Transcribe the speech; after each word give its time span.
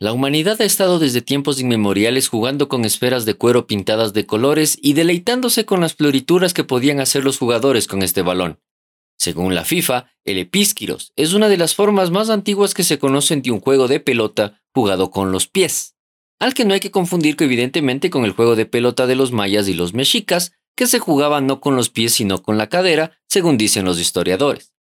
La 0.00 0.12
humanidad 0.12 0.60
ha 0.60 0.64
estado 0.64 0.98
desde 0.98 1.22
tiempos 1.22 1.60
inmemoriales 1.60 2.28
jugando 2.28 2.68
con 2.68 2.84
esferas 2.84 3.24
de 3.24 3.34
cuero 3.34 3.66
pintadas 3.66 4.12
de 4.12 4.26
colores 4.26 4.76
y 4.82 4.92
deleitándose 4.92 5.64
con 5.64 5.80
las 5.80 5.94
florituras 5.94 6.52
que 6.52 6.64
podían 6.64 7.00
hacer 7.00 7.24
los 7.24 7.38
jugadores 7.38 7.86
con 7.86 8.02
este 8.02 8.22
balón. 8.22 8.58
Según 9.16 9.54
la 9.54 9.64
FIFA, 9.64 10.10
el 10.24 10.38
epísquiros 10.38 11.12
es 11.16 11.32
una 11.32 11.48
de 11.48 11.56
las 11.56 11.74
formas 11.74 12.10
más 12.10 12.30
antiguas 12.30 12.74
que 12.74 12.84
se 12.84 12.98
conocen 12.98 13.40
de 13.40 13.50
un 13.50 13.60
juego 13.60 13.88
de 13.88 14.00
pelota 14.00 14.60
jugado 14.74 15.10
con 15.10 15.32
los 15.32 15.46
pies, 15.46 15.94
al 16.38 16.54
que 16.54 16.64
no 16.64 16.74
hay 16.74 16.80
que 16.80 16.90
confundir 16.90 17.36
evidentemente 17.38 18.10
con 18.10 18.24
el 18.24 18.32
juego 18.32 18.56
de 18.56 18.66
pelota 18.66 19.06
de 19.06 19.16
los 19.16 19.32
mayas 19.32 19.68
y 19.68 19.74
los 19.74 19.94
mexicas, 19.94 20.52
que 20.76 20.86
se 20.86 20.98
jugaba 20.98 21.40
no 21.40 21.60
con 21.60 21.76
los 21.76 21.90
pies 21.90 22.14
sino 22.14 22.42
con 22.42 22.58
la 22.58 22.68
cadera, 22.68 23.18
según 23.28 23.56
dicen 23.56 23.84
los 23.84 23.98
historiadores. 24.00 24.74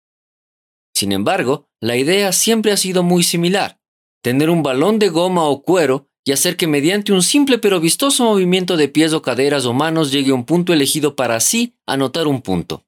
Sin 0.93 1.11
embargo, 1.11 1.69
la 1.79 1.97
idea 1.97 2.31
siempre 2.31 2.71
ha 2.71 2.77
sido 2.77 3.03
muy 3.03 3.23
similar, 3.23 3.79
tener 4.21 4.49
un 4.49 4.63
balón 4.63 4.99
de 4.99 5.09
goma 5.09 5.45
o 5.45 5.63
cuero 5.63 6.09
y 6.23 6.31
hacer 6.31 6.57
que 6.57 6.67
mediante 6.67 7.13
un 7.13 7.23
simple 7.23 7.57
pero 7.57 7.79
vistoso 7.79 8.23
movimiento 8.25 8.77
de 8.77 8.87
pies 8.87 9.13
o 9.13 9.21
caderas 9.21 9.65
o 9.65 9.73
manos 9.73 10.11
llegue 10.11 10.31
a 10.31 10.35
un 10.35 10.45
punto 10.45 10.73
elegido 10.73 11.15
para 11.15 11.35
así 11.35 11.75
anotar 11.87 12.27
un 12.27 12.41
punto. 12.41 12.85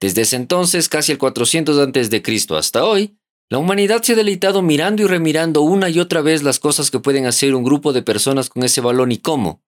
Desde 0.00 0.22
ese 0.22 0.36
entonces, 0.36 0.88
casi 0.88 1.12
el 1.12 1.18
400 1.18 1.78
a.C. 1.78 2.56
hasta 2.56 2.84
hoy, 2.84 3.18
la 3.48 3.58
humanidad 3.58 4.02
se 4.02 4.12
ha 4.12 4.16
deleitado 4.16 4.60
mirando 4.60 5.02
y 5.02 5.06
remirando 5.06 5.62
una 5.62 5.88
y 5.88 6.00
otra 6.00 6.20
vez 6.20 6.42
las 6.42 6.58
cosas 6.58 6.90
que 6.90 6.98
pueden 6.98 7.26
hacer 7.26 7.54
un 7.54 7.64
grupo 7.64 7.92
de 7.92 8.02
personas 8.02 8.48
con 8.48 8.64
ese 8.64 8.80
balón 8.80 9.12
y 9.12 9.18
cómo, 9.18 9.62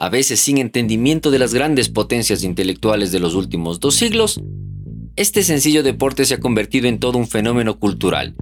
a 0.00 0.08
veces 0.08 0.40
sin 0.40 0.56
entendimiento 0.56 1.30
de 1.30 1.38
las 1.38 1.52
grandes 1.52 1.90
potencias 1.90 2.42
intelectuales 2.42 3.12
de 3.12 3.20
los 3.20 3.34
últimos 3.34 3.80
dos 3.80 3.94
siglos, 3.96 4.40
este 5.14 5.42
sencillo 5.42 5.82
deporte 5.82 6.24
se 6.24 6.34
ha 6.34 6.40
convertido 6.40 6.88
en 6.88 6.98
todo 6.98 7.18
un 7.18 7.28
fenómeno 7.28 7.78
cultural, 7.78 8.34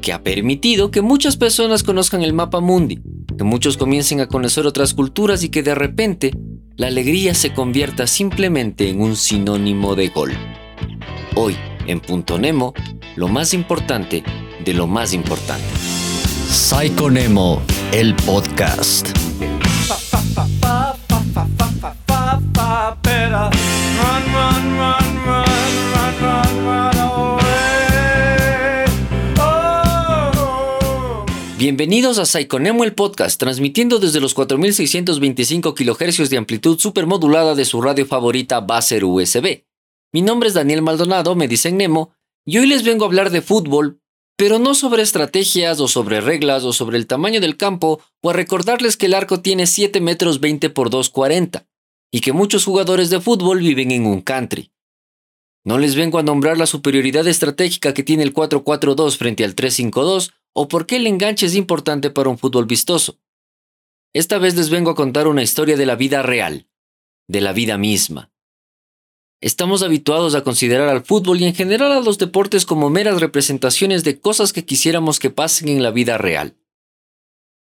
que 0.00 0.14
ha 0.14 0.22
permitido 0.22 0.90
que 0.90 1.02
muchas 1.02 1.36
personas 1.36 1.82
conozcan 1.82 2.22
el 2.22 2.32
mapa 2.32 2.60
mundi, 2.60 3.00
que 3.36 3.44
muchos 3.44 3.76
comiencen 3.76 4.22
a 4.22 4.28
conocer 4.28 4.66
otras 4.66 4.94
culturas 4.94 5.44
y 5.44 5.50
que 5.50 5.62
de 5.62 5.74
repente 5.74 6.32
la 6.76 6.86
alegría 6.86 7.34
se 7.34 7.52
convierta 7.52 8.06
simplemente 8.06 8.88
en 8.88 9.02
un 9.02 9.14
sinónimo 9.14 9.94
de 9.94 10.08
gol. 10.08 10.32
Hoy, 11.36 11.54
en 11.86 12.00
Punto 12.00 12.38
Nemo, 12.38 12.72
lo 13.14 13.28
más 13.28 13.52
importante 13.52 14.24
de 14.64 14.72
lo 14.72 14.86
más 14.86 15.12
importante. 15.12 15.66
Psycho 16.48 17.10
Nemo, 17.10 17.60
el 17.92 18.14
podcast. 18.14 19.27
Bienvenidos 31.58 32.18
a 32.18 32.24
Psychonemo 32.24 32.84
el 32.84 32.94
podcast, 32.94 33.38
transmitiendo 33.38 33.98
desde 33.98 34.20
los 34.20 34.32
4625 34.32 35.74
kHz 35.74 36.30
de 36.30 36.38
amplitud 36.38 36.78
supermodulada 36.78 37.54
de 37.54 37.66
su 37.66 37.82
radio 37.82 38.06
favorita 38.06 38.60
Baser 38.60 39.04
USB. 39.04 39.64
Mi 40.12 40.22
nombre 40.22 40.48
es 40.48 40.54
Daniel 40.54 40.80
Maldonado, 40.80 41.34
me 41.34 41.48
dicen 41.48 41.76
Nemo, 41.76 42.14
y 42.46 42.56
hoy 42.58 42.66
les 42.66 42.82
vengo 42.82 43.04
a 43.04 43.08
hablar 43.08 43.28
de 43.28 43.42
fútbol, 43.42 44.00
pero 44.38 44.58
no 44.58 44.74
sobre 44.74 45.02
estrategias 45.02 45.80
o 45.80 45.88
sobre 45.88 46.22
reglas 46.22 46.64
o 46.64 46.72
sobre 46.72 46.96
el 46.96 47.06
tamaño 47.06 47.42
del 47.42 47.58
campo 47.58 48.00
o 48.22 48.30
a 48.30 48.32
recordarles 48.32 48.96
que 48.96 49.06
el 49.06 49.14
arco 49.14 49.40
tiene 49.40 49.66
7 49.66 50.00
metros 50.00 50.40
20 50.40 50.70
por 50.70 50.88
240 50.88 51.67
y 52.10 52.20
que 52.20 52.32
muchos 52.32 52.64
jugadores 52.64 53.10
de 53.10 53.20
fútbol 53.20 53.60
viven 53.60 53.90
en 53.90 54.06
un 54.06 54.20
country. 54.20 54.72
No 55.64 55.78
les 55.78 55.96
vengo 55.96 56.18
a 56.18 56.22
nombrar 56.22 56.56
la 56.56 56.66
superioridad 56.66 57.26
estratégica 57.26 57.92
que 57.92 58.02
tiene 58.02 58.22
el 58.22 58.32
4-4-2 58.32 59.16
frente 59.16 59.44
al 59.44 59.54
3-5-2 59.54 60.32
o 60.54 60.68
por 60.68 60.86
qué 60.86 60.96
el 60.96 61.06
enganche 61.06 61.46
es 61.46 61.54
importante 61.54 62.10
para 62.10 62.30
un 62.30 62.38
fútbol 62.38 62.66
vistoso. 62.66 63.18
Esta 64.14 64.38
vez 64.38 64.56
les 64.56 64.70
vengo 64.70 64.90
a 64.90 64.94
contar 64.94 65.28
una 65.28 65.42
historia 65.42 65.76
de 65.76 65.86
la 65.86 65.94
vida 65.94 66.22
real, 66.22 66.68
de 67.28 67.40
la 67.40 67.52
vida 67.52 67.76
misma. 67.76 68.32
Estamos 69.40 69.82
habituados 69.82 70.34
a 70.34 70.42
considerar 70.42 70.88
al 70.88 71.04
fútbol 71.04 71.40
y 71.40 71.44
en 71.44 71.54
general 71.54 71.92
a 71.92 72.00
los 72.00 72.18
deportes 72.18 72.66
como 72.66 72.90
meras 72.90 73.20
representaciones 73.20 74.02
de 74.02 74.18
cosas 74.18 74.52
que 74.52 74.64
quisiéramos 74.64 75.20
que 75.20 75.30
pasen 75.30 75.68
en 75.68 75.82
la 75.82 75.92
vida 75.92 76.18
real. 76.18 76.56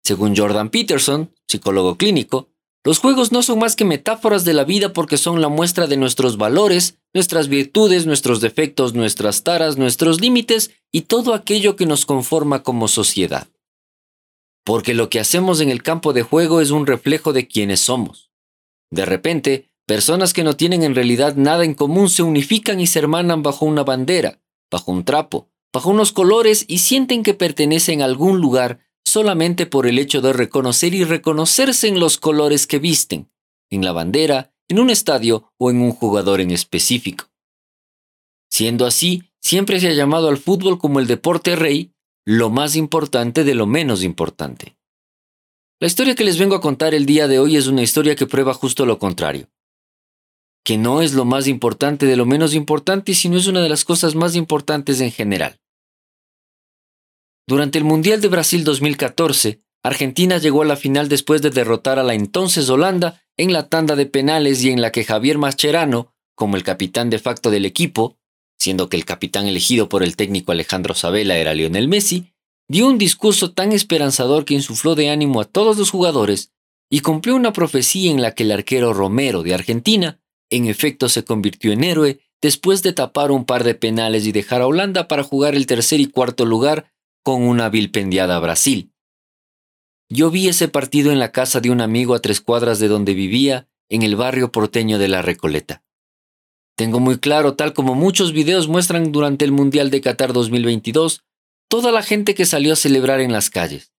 Según 0.03 0.37
Jordan 0.37 0.71
Peterson, 0.71 1.35
psicólogo 1.49 1.97
clínico, 1.97 2.49
los 2.87 3.01
juegos 3.01 3.33
no 3.33 3.43
son 3.43 3.59
más 3.59 3.75
que 3.75 3.85
metáforas 3.85 4.45
de 4.45 4.53
la 4.53 4.63
vida 4.63 4.93
porque 4.93 5.17
son 5.17 5.41
la 5.41 5.49
muestra 5.49 5.89
de 5.89 5.97
nuestros 5.97 6.37
valores, 6.37 7.01
nuestras 7.13 7.49
virtudes, 7.49 8.07
nuestros 8.07 8.41
defectos, 8.41 8.95
nuestras 8.95 9.43
taras, 9.43 9.77
nuestros 9.77 10.21
límites 10.21 10.71
y 10.93 11.01
todo 11.01 11.35
aquello 11.35 11.75
que 11.75 11.85
nos 11.85 12.07
conforma 12.07 12.63
como 12.63 12.87
sociedad. 12.87 13.49
Porque 14.65 14.95
lo 14.95 15.11
que 15.11 15.19
hacemos 15.19 15.61
en 15.61 15.71
el 15.71 15.83
campo 15.83 16.13
de 16.13 16.23
juego 16.23 16.61
es 16.61 16.71
un 16.71 16.87
reflejo 16.87 17.33
de 17.33 17.49
quienes 17.49 17.81
somos. 17.81 18.31
De 18.93 19.05
repente, 19.05 19.69
personas 19.85 20.33
que 20.33 20.45
no 20.45 20.55
tienen 20.55 20.85
en 20.85 20.95
realidad 20.95 21.35
nada 21.35 21.65
en 21.65 21.75
común 21.75 22.09
se 22.09 22.23
unifican 22.23 22.79
y 22.79 22.87
se 22.87 23.01
hermanan 23.01 23.43
bajo 23.43 23.67
una 23.67 23.83
bandera, 23.83 24.39
bajo 24.71 24.93
un 24.93 25.05
trapo, 25.05 25.51
bajo 25.73 25.91
unos 25.91 26.13
colores 26.13 26.65
y 26.69 26.79
sienten 26.79 27.25
que 27.25 27.35
pertenecen 27.35 28.01
a 28.01 28.05
algún 28.05 28.41
lugar 28.41 28.86
solamente 29.07 29.67
por 29.67 29.87
el 29.87 29.99
hecho 29.99 30.21
de 30.21 30.33
reconocer 30.33 30.93
y 30.93 31.05
reconocerse 31.05 31.89
en 31.89 32.01
los 32.01 32.19
colores 32.19 32.67
que 32.67 32.79
visten, 32.79 33.31
en 33.71 33.85
la 33.85 33.93
bandera, 33.93 34.53
en 34.69 34.81
un 34.81 34.91
estadio 34.91 35.53
o 35.59 35.71
en 35.71 35.81
un 35.81 35.93
jugador 35.93 36.41
en 36.41 36.51
específico. 36.51 37.31
Siendo 38.51 38.85
así, 38.85 39.23
siempre 39.41 39.81
se 39.81 39.89
ha 39.89 39.93
llamado 39.93 40.29
al 40.29 40.39
fútbol 40.39 40.79
como 40.79 40.99
el 40.99 41.07
deporte 41.07 41.55
rey, 41.57 41.93
lo 42.27 42.51
más 42.51 42.75
importante 42.75 43.45
de 43.45 43.55
lo 43.55 43.67
menos 43.67 44.03
importante. 44.03 44.77
La 45.79 45.87
historia 45.87 46.15
que 46.15 46.25
les 46.25 46.39
vengo 46.39 46.57
a 46.57 46.61
contar 46.61 46.95
el 46.95 47.07
día 47.07 47.29
de 47.29 47.39
hoy 47.39 47.57
es 47.57 47.69
una 47.69 47.83
historia 47.83 48.17
que 48.17 48.27
prueba 48.27 48.55
justo 48.55 48.87
lo 48.87 48.99
contrario. 48.99 49.49
Que 50.65 50.79
no 50.79 51.01
es 51.01 51.13
lo 51.13 51.25
más 51.25 51.47
importante 51.47 52.07
de 52.07 52.17
lo 52.17 52.27
menos 52.27 52.55
importante, 52.55 53.15
sino 53.15 53.37
es 53.37 53.47
una 53.47 53.61
de 53.61 53.69
las 53.69 53.85
cosas 53.85 54.17
más 54.17 54.35
importantes 54.35 55.01
en 55.01 55.13
general. 55.13 55.61
Durante 57.49 57.79
el 57.79 57.85
Mundial 57.85 58.21
de 58.21 58.27
Brasil 58.27 58.65
2014, 58.65 59.61
Argentina 59.85 60.39
llegó 60.39 60.63
a 60.63 60.65
la 60.65 60.75
final 60.75 61.09
después 61.09 61.43
de 61.43 61.51
derrotar 61.51 62.01
a 62.01 62.03
la 62.03 62.15
entonces 62.15 62.69
Holanda 62.69 63.23
en 63.37 63.53
la 63.53 63.69
tanda 63.69 63.95
de 63.95 64.07
penales 64.07 64.65
y 64.65 64.71
en 64.71 64.81
la 64.81 64.91
que 64.91 65.05
Javier 65.05 65.39
Mascherano, 65.39 66.13
como 66.35 66.57
el 66.57 66.65
capitán 66.65 67.09
de 67.09 67.21
facto 67.21 67.51
del 67.51 67.65
equipo, 67.65 68.19
siendo 68.59 68.89
que 68.89 68.97
el 68.97 69.05
capitán 69.05 69.47
elegido 69.47 69.89
por 69.89 70.03
el 70.03 70.17
técnico 70.17 70.51
Alejandro 70.51 70.95
Sabela 70.95 71.37
era 71.37 71.55
Lionel 71.55 71.87
Messi, 71.87 72.33
dio 72.69 72.89
un 72.89 72.99
discurso 72.99 73.53
tan 73.53 73.71
esperanzador 73.71 74.45
que 74.45 74.55
insufló 74.55 74.97
de 74.97 75.11
ánimo 75.11 75.41
a 75.41 75.45
todos 75.45 75.79
los 75.79 75.91
jugadores 75.91 76.51
y 76.91 76.99
cumplió 77.01 77.37
una 77.37 77.53
profecía 77.53 78.11
en 78.11 78.23
la 78.23 78.35
que 78.35 78.43
el 78.43 78.51
arquero 78.51 78.93
Romero 78.93 79.45
de 79.45 79.55
Argentina 79.55 80.19
en 80.51 80.67
efecto 80.67 81.09
se 81.09 81.23
convirtió 81.23 81.71
en 81.71 81.85
héroe 81.85 82.19
después 82.43 82.83
de 82.83 82.93
tapar 82.93 83.31
un 83.31 83.45
par 83.45 83.63
de 83.63 83.77
penales 83.77 84.27
y 84.27 84.33
dejar 84.33 84.63
a 84.63 84.67
Holanda 84.67 85.07
para 85.07 85.23
jugar 85.23 85.55
el 85.55 85.67
tercer 85.67 86.01
y 86.01 86.07
cuarto 86.07 86.45
lugar 86.45 86.93
con 87.27 87.43
una 87.43 87.71
vilpendiada 87.71 88.39
Brasil. 88.39 88.93
Yo 90.09 90.31
vi 90.31 90.47
ese 90.47 90.69
partido 90.69 91.11
en 91.11 91.19
la 91.19 91.33
casa 91.33 91.61
de 91.61 91.71
un 91.71 91.81
amigo 91.81 92.15
a 92.15 92.21
tres 92.21 92.41
cuadras 92.41 92.79
de 92.79 92.87
donde 92.87 93.15
vivía, 93.15 93.67
en 93.89 94.03
el 94.03 94.15
barrio 94.15 94.53
porteño 94.53 94.97
de 95.01 95.09
La 95.09 95.23
Recoleta. 95.23 95.83
Tengo 96.77 97.01
muy 97.01 97.19
claro, 97.19 97.55
tal 97.55 97.73
como 97.75 97.97
muchos 97.97 98.31
videos 98.31 98.69
muestran 98.69 99.11
durante 99.11 99.45
el 99.45 99.51
Mundial 99.51 99.91
de 99.91 100.03
Qatar 100.03 100.33
2022, 100.33 101.25
toda 101.69 101.91
la 101.91 102.05
gente 102.05 102.37
que 102.37 102.47
salió 102.47 102.75
a 102.75 102.77
celebrar 102.77 103.19
en 103.19 103.33
las 103.33 103.51
calles. 103.51 103.93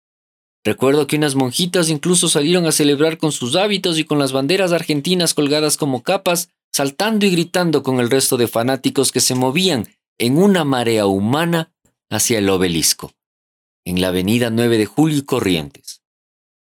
Recuerdo 0.63 1.05
que 1.05 1.17
unas 1.17 1.35
monjitas 1.35 1.89
incluso 1.89 2.29
salieron 2.29 2.65
a 2.65 2.71
celebrar 2.71 3.17
con 3.17 3.33
sus 3.33 3.57
hábitos 3.57 3.99
y 3.99 4.05
con 4.05 4.19
las 4.19 4.31
banderas 4.31 4.71
argentinas 4.71 5.33
colgadas 5.33 5.75
como 5.75 6.01
capas, 6.01 6.47
saltando 6.71 7.25
y 7.25 7.31
gritando 7.31 7.83
con 7.83 7.99
el 7.99 8.09
resto 8.09 8.37
de 8.37 8.47
fanáticos 8.47 9.11
que 9.11 9.19
se 9.19 9.35
movían 9.35 9.85
en 10.17 10.37
una 10.37 10.63
marea 10.63 11.07
humana 11.07 11.73
hacia 12.09 12.37
el 12.37 12.49
obelisco 12.49 13.11
en 13.87 14.01
la 14.01 14.09
avenida 14.09 14.49
9 14.49 14.77
de 14.77 14.85
Julio 14.85 15.19
y 15.19 15.21
Corrientes. 15.21 16.03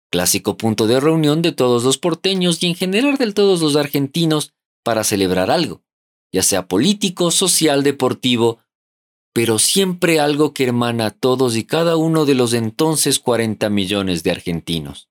Clásico 0.10 0.56
punto 0.56 0.88
de 0.88 1.01
reunión 1.01 1.42
de 1.42 1.51
todos 1.51 1.83
los 1.83 1.98
porteños 1.98 2.63
y 2.63 2.68
en 2.68 2.75
general 2.75 3.18
de 3.18 3.33
todos 3.33 3.60
los 3.60 3.75
argentinos 3.75 4.54
para 4.86 5.04
celebrar 5.04 5.51
algo, 5.51 5.83
ya 6.31 6.44
sea 6.44 6.69
político, 6.69 7.30
social, 7.31 7.83
deportivo, 7.83 8.60
pero 9.33 9.60
siempre 9.60 10.21
algo 10.21 10.54
que 10.54 10.63
hermana 10.63 11.07
a 11.07 11.12
todos 11.12 11.57
y 11.57 11.66
cada 11.66 11.98
uno 11.98 12.25
de 12.25 12.36
los 12.36 12.54
entonces 12.54 13.19
40 13.19 13.69
millones 13.69 14.24
de 14.24 14.31
argentinos. 14.31 15.10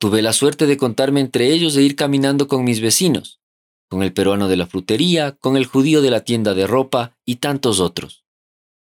Tuve 0.00 0.22
la 0.22 0.32
suerte 0.32 0.66
de 0.66 0.76
contarme 0.76 1.20
entre 1.20 1.52
ellos 1.52 1.76
e 1.76 1.82
ir 1.82 1.94
caminando 1.94 2.48
con 2.48 2.64
mis 2.64 2.80
vecinos, 2.80 3.40
con 3.88 4.02
el 4.02 4.12
peruano 4.12 4.48
de 4.48 4.56
la 4.56 4.66
frutería, 4.66 5.36
con 5.36 5.56
el 5.56 5.66
judío 5.66 6.02
de 6.02 6.10
la 6.10 6.24
tienda 6.24 6.54
de 6.54 6.66
ropa 6.66 7.16
y 7.24 7.36
tantos 7.36 7.78
otros. 7.78 8.24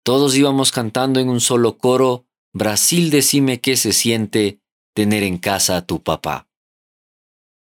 Todos 0.04 0.36
íbamos 0.36 0.74
cantando 0.74 1.22
en 1.22 1.30
un 1.30 1.40
solo 1.40 1.78
coro, 1.78 2.26
Brasil 2.54 3.10
decime 3.10 3.62
qué 3.62 3.78
se 3.78 3.94
siente 3.94 4.60
tener 4.94 5.24
en 5.24 5.38
casa 5.38 5.78
a 5.78 5.86
tu 5.86 6.04
papá. 6.04 6.50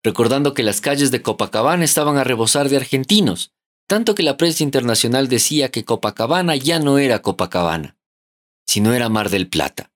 Recordando 0.03 0.55
que 0.55 0.62
las 0.62 0.81
calles 0.81 1.11
de 1.11 1.23
Copacabana 1.23 1.85
estaban 1.85 2.17
a 2.17 2.25
rebosar 2.25 2.69
de 2.69 2.77
argentinos, 2.77 3.53
tanto 3.88 4.15
que 4.15 4.23
la 4.23 4.37
prensa 4.37 4.62
internacional 4.62 5.29
decía 5.29 5.71
que 5.71 5.85
Copacabana 5.85 6.55
ya 6.55 6.79
no 6.79 6.99
era 6.99 7.21
Copacabana, 7.21 7.99
sino 8.65 8.94
era 8.94 9.09
Mar 9.09 9.29
del 9.29 9.49
Plata. 9.49 9.91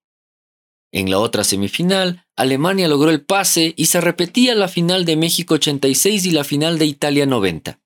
En 0.92 1.10
la 1.10 1.20
otra 1.20 1.44
semifinal, 1.44 2.26
Alemania 2.36 2.88
logró 2.88 3.10
el 3.10 3.24
pase 3.24 3.74
y 3.76 3.86
se 3.86 4.00
repetía 4.00 4.54
la 4.54 4.68
final 4.68 5.04
de 5.04 5.16
México 5.16 5.54
86 5.54 6.26
y 6.26 6.30
la 6.32 6.44
final 6.44 6.78
de 6.78 6.86
Italia 6.86 7.26
90. 7.26 7.80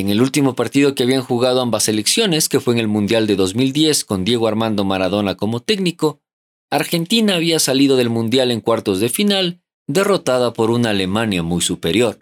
En 0.00 0.08
el 0.08 0.22
último 0.22 0.54
partido 0.54 0.94
que 0.94 1.02
habían 1.02 1.20
jugado 1.20 1.60
ambas 1.60 1.82
selecciones, 1.84 2.48
que 2.48 2.58
fue 2.58 2.72
en 2.72 2.80
el 2.80 2.88
Mundial 2.88 3.26
de 3.26 3.36
2010 3.36 4.06
con 4.06 4.24
Diego 4.24 4.48
Armando 4.48 4.82
Maradona 4.82 5.34
como 5.34 5.60
técnico, 5.60 6.22
Argentina 6.70 7.34
había 7.34 7.58
salido 7.58 7.98
del 7.98 8.08
Mundial 8.08 8.50
en 8.50 8.62
cuartos 8.62 8.98
de 9.00 9.10
final, 9.10 9.60
derrotada 9.86 10.54
por 10.54 10.70
una 10.70 10.90
Alemania 10.90 11.42
muy 11.42 11.60
superior. 11.60 12.18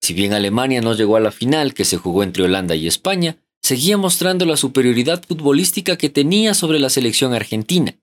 Si 0.00 0.14
bien 0.14 0.32
Alemania 0.32 0.80
no 0.80 0.94
llegó 0.94 1.16
a 1.16 1.20
la 1.20 1.32
final 1.32 1.74
que 1.74 1.84
se 1.84 1.96
jugó 1.96 2.22
entre 2.22 2.44
Holanda 2.44 2.76
y 2.76 2.86
España, 2.86 3.42
seguía 3.60 3.96
mostrando 3.96 4.46
la 4.46 4.56
superioridad 4.56 5.24
futbolística 5.26 5.98
que 5.98 6.08
tenía 6.08 6.54
sobre 6.54 6.78
la 6.78 6.88
selección 6.88 7.34
argentina. 7.34 7.98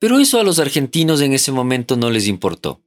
Pero 0.00 0.20
eso 0.20 0.40
a 0.40 0.42
los 0.42 0.58
argentinos 0.58 1.20
en 1.20 1.34
ese 1.34 1.52
momento 1.52 1.98
no 1.98 2.08
les 2.08 2.28
importó. 2.28 2.80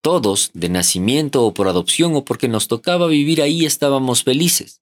Todos, 0.00 0.50
de 0.54 0.68
nacimiento 0.68 1.44
o 1.44 1.52
por 1.52 1.68
adopción 1.68 2.14
o 2.14 2.24
porque 2.24 2.48
nos 2.48 2.68
tocaba 2.68 3.08
vivir 3.08 3.42
ahí, 3.42 3.66
estábamos 3.66 4.22
felices, 4.22 4.80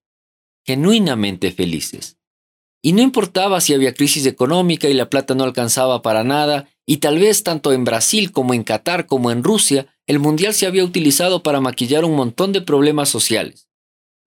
genuinamente 0.64 1.52
felices. 1.52 2.18
Y 2.82 2.92
no 2.92 3.02
importaba 3.02 3.60
si 3.60 3.74
había 3.74 3.94
crisis 3.94 4.26
económica 4.26 4.88
y 4.88 4.94
la 4.94 5.10
plata 5.10 5.34
no 5.34 5.44
alcanzaba 5.44 6.02
para 6.02 6.22
nada, 6.22 6.68
y 6.86 6.98
tal 6.98 7.18
vez 7.18 7.42
tanto 7.42 7.72
en 7.72 7.84
Brasil 7.84 8.30
como 8.30 8.54
en 8.54 8.62
Qatar 8.62 9.06
como 9.06 9.30
en 9.30 9.42
Rusia, 9.42 9.88
el 10.06 10.18
Mundial 10.18 10.54
se 10.54 10.66
había 10.66 10.84
utilizado 10.84 11.42
para 11.42 11.60
maquillar 11.60 12.04
un 12.04 12.14
montón 12.14 12.52
de 12.52 12.60
problemas 12.60 13.08
sociales. 13.08 13.68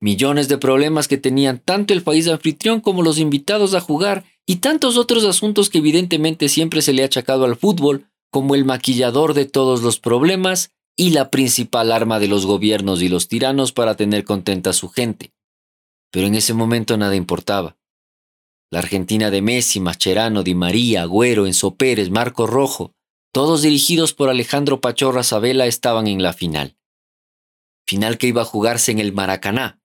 Millones 0.02 0.48
de 0.48 0.58
problemas 0.58 1.08
que 1.08 1.18
tenían 1.18 1.60
tanto 1.60 1.94
el 1.94 2.04
país 2.04 2.28
anfitrión 2.28 2.82
como 2.82 3.04
los 3.04 3.20
invitados 3.20 3.76
a 3.76 3.80
jugar 3.80 4.26
y 4.46 4.58
tantos 4.58 4.98
otros 4.98 5.24
asuntos 5.26 5.70
que 5.70 5.78
evidentemente 5.78 6.50
siempre 6.50 6.82
se 6.82 6.94
le 6.94 7.04
ha 7.04 7.06
achacado 7.06 7.46
al 7.46 7.56
fútbol 7.56 8.08
como 8.32 8.56
el 8.56 8.66
maquillador 8.66 9.34
de 9.34 9.46
todos 9.46 9.82
los 9.82 10.00
problemas 10.00 10.72
y 11.00 11.12
la 11.12 11.32
principal 11.32 11.94
arma 11.94 12.20
de 12.20 12.28
los 12.28 12.46
gobiernos 12.46 13.02
y 13.02 13.08
los 13.08 13.30
tiranos 13.30 13.72
para 13.72 13.96
tener 13.96 14.26
contenta 14.26 14.72
a 14.72 14.74
su 14.74 14.90
gente. 14.90 15.32
Pero 16.12 16.28
en 16.28 16.36
ese 16.36 16.54
momento 16.54 16.98
nada 16.98 17.16
importaba. 17.16 17.78
La 18.70 18.80
Argentina 18.80 19.32
de 19.32 19.42
Messi, 19.42 19.80
Mascherano, 19.80 20.44
Di 20.44 20.56
María, 20.56 21.04
Agüero, 21.04 21.48
Enzo 21.48 21.76
Pérez, 21.76 22.10
Marco 22.10 22.48
Rojo, 22.48 22.92
todos 23.32 23.62
dirigidos 23.62 24.14
por 24.14 24.28
Alejandro 24.28 24.82
Pachorra 24.82 25.24
Sabela, 25.24 25.68
estaban 25.68 26.06
en 26.06 26.22
la 26.22 26.34
final. 26.34 26.76
Final 27.88 28.18
que 28.18 28.28
iba 28.28 28.42
a 28.42 28.46
jugarse 28.46 28.92
en 28.92 29.00
el 29.00 29.14
Maracaná, 29.14 29.80